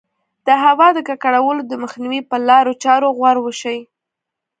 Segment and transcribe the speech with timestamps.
[0.47, 3.79] د هوا د ککړولو د مخنیوي په لارو چارو غور وشي.